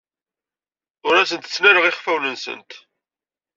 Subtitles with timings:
[1.07, 2.71] Ur asent-ttnaleɣ iɣfawen-nsent.